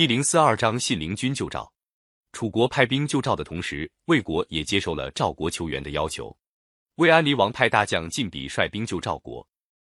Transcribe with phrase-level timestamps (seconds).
[0.00, 1.70] 一零四二章信陵君救赵。
[2.32, 6.34] 楚国派兵救赵的同时，魏国也接受了赵国求援的要求。
[6.94, 9.46] 魏安离王派大将晋鄙率兵救赵国。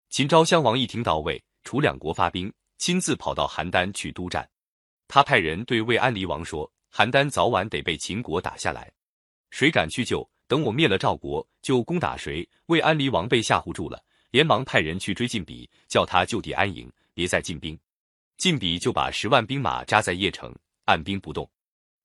[0.08, 4.48] 秦昭襄王一听到魏楚两国发兵，亲自跑到邯郸去督战。
[5.08, 8.88] 他派人对魏安离王说：“邯郸早晚得被秦国打下来，
[9.50, 10.30] 谁敢去救？
[10.46, 14.00] 等我灭了赵国，就攻打谁。”魏安离王被吓唬住了，
[14.30, 17.77] 连忙派人去追晋鄙，叫他就地安营，别再进兵。
[18.37, 21.50] 晋鄙就把十万兵马扎在邺城，按兵不动。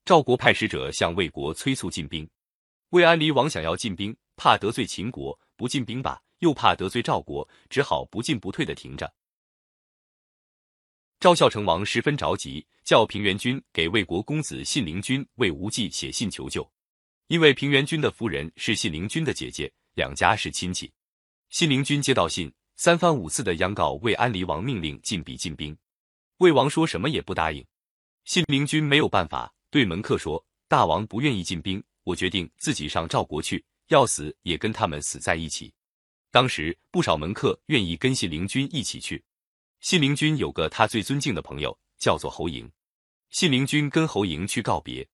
[0.06, 2.28] 赵国派使者向魏国催促进兵，
[2.90, 9.14] 魏安离王想要进兵，怕得罪秦国，不进兵吧，又怕得罪赵国，只好不进不退的停着。
[11.20, 16.68] 赵孝成王十分着急，叫平原君给魏国公子信陵君魏无忌写信求救，
[17.28, 20.92] 因为平原君的夫人是信陵君的姐姐，两家是亲戚。
[21.50, 25.78] 信陵君接到信，三番五次的央告魏安离王命令晋鄙进兵，
[26.42, 27.64] 魏王说什么也不答应。
[28.26, 29.54] 信陵君没有办法。
[29.70, 35.72] 对门客说：“大王不愿意进兵，我决定自己上赵国去，要死也跟他们死在一起。”
[36.32, 39.24] 当时不少门客愿意跟信陵君一起去。
[39.82, 42.68] 信陵君有个他最尊敬的朋友，叫做侯嬴。
[43.30, 45.08] 信陵君跟侯嬴去告别。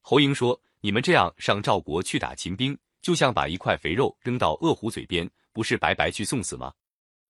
[0.00, 6.72] 侯嬴说：“你们这样上赵国去打秦兵，就像把一块肥肉扔到恶虎嘴边，不是白白去送死吗？”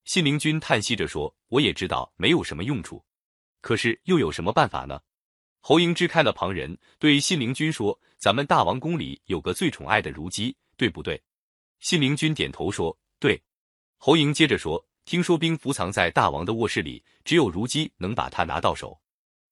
[0.04, 3.02] 信陵君叹息着说：“我也知道没有什么用处，
[3.60, 5.00] 可是又有什么办法呢？”
[5.60, 11.20] 侯嬴支开了旁人，对信陵君说：“咱们大王宫里有个最宠爱的如姬，对不对？”
[11.80, 13.42] 信陵君点头说：“对。”
[13.98, 18.98] 侯嬴接着说：“听说兵符藏在大王的卧室里，只有如姬能把它拿到手。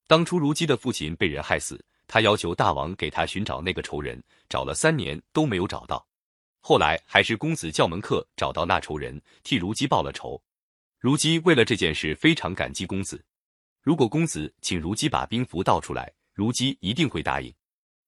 [0.07, 6.07] 当初如姬的父亲被人害死，他要求大王给他寻找那个仇人，找了三年都没有找到。
[6.61, 10.41] 后来还是公子叫门客找到那仇人，替如姬报了仇。
[10.99, 13.23] 如姬为了这件事非常感激公子。”
[13.87, 17.55] 如果公子请如姬把兵符倒出来，如姬一定会答应。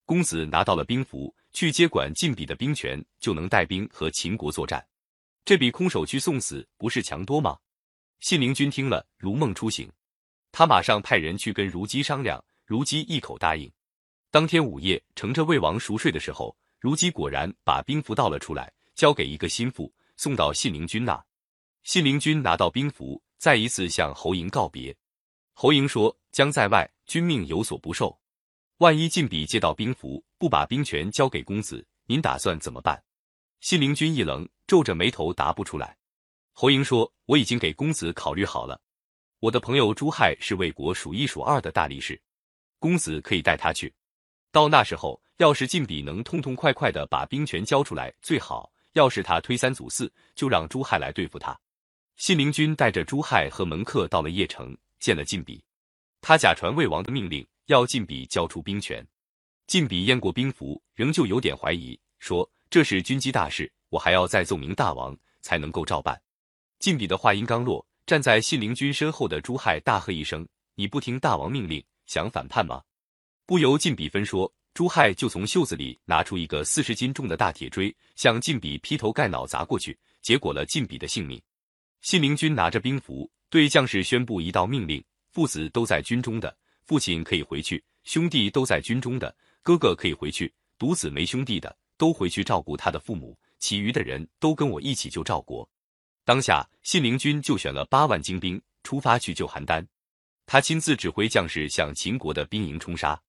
[0.03, 4.85] 公子拿到了兵符，去接管晋鄙的兵权，就能带兵和秦国作战。
[5.45, 7.57] 这比空手去送死不是强多吗？
[8.19, 9.89] 信陵君听了如梦初醒，
[10.51, 13.71] 他马上派人去跟如姬商量，如姬一口答应。
[14.31, 21.23] 当天午夜，乘着魏王熟睡的时候，如姬果然把兵符倒了出来，交给一个心腹，送到信陵君那。
[21.83, 24.93] 信陵君拿到兵符，再一次向侯嬴告别。
[25.61, 28.17] 侯嬴说：“将在外，君命有所不受。
[28.77, 33.03] 万一晋鄙接到兵符，不把兵权交给公子，您打算怎么办？”
[33.59, 35.97] 信陵君一愣，皱着眉头答不出来。
[36.53, 38.79] 侯嬴说：“我已经给公子考虑好了。
[39.41, 42.17] 我的朋友朱亥是魏国数一数二的大力士，
[42.79, 43.93] 公子可以带他去。
[44.53, 51.59] 到那时候，要是晋鄙能痛痛快快的把兵权交出来，最好；要是他推三阻四，就让朱亥来对付他。”
[52.15, 54.73] 信陵君带着朱亥和门客到了邺城。
[54.99, 55.61] 见了晋鄙，
[56.21, 59.05] 他假传魏王的命令，要晋鄙交出兵权。
[59.67, 66.19] 晋鄙验过兵符，仍旧有点怀疑，说：“这是军机大事，我还要再奏明大王，才能够照办。”
[66.79, 72.81] 晋鄙的话音刚落，站在信陵君身后的朱亥大喝一声：“你不听大王命令，想反叛吗？”
[73.45, 81.41] 不由晋鄙分说，朱亥就从袖子里拿出一个四十斤重的大铁锥，向晋鄙劈头盖脑砸过去，结果了晋鄙的性命。
[82.01, 83.29] 信陵君拿着兵符。
[83.49, 86.55] 对将士宣布一道命令：父子都在军中的，
[86.85, 93.37] 父亲可以回去；兄弟都在军中的，哥哥可以回去；独子没兄弟的，都回去照顾他的父母。
[93.57, 95.69] 其余的人都跟我一起救赵国。
[96.23, 99.85] 当下，信陵君就选了八万精兵出发去救邯郸，
[100.45, 103.19] 他亲自指挥将士向秦国的兵营冲杀。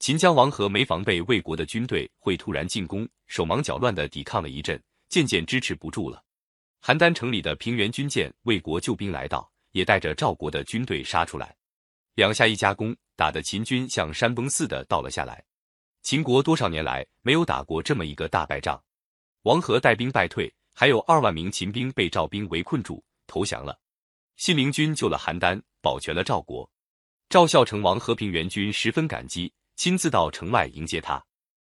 [0.00, 6.22] 秦将王和没防备魏国的军队会突然进攻，手忙脚乱的抵抗了一阵，渐渐支持不住了。
[6.82, 11.54] 邯郸城里的平原军舰魏国救兵来到，也带着赵国的军队杀出来，
[12.14, 15.44] 两下一夹攻，打得秦军像山崩似的倒了下来。
[16.02, 18.82] 秦国多少年来没有打过这么一个大败仗，
[19.42, 23.78] 王和带兵败退，还有二万名秦兵被赵兵围困住，投降了。
[24.36, 26.68] 信陵君救了邯郸，保全了赵国。
[27.28, 31.22] 赵孝成王和平原君十分感激，亲自到城外迎接他。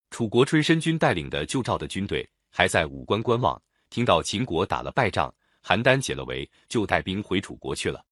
[0.09, 3.61] 楚国春申君带领的救赵的军队还在武关观望。
[3.95, 5.33] 听到秦国打了败仗，
[5.63, 8.03] 邯郸解了围，就带兵回楚国去了。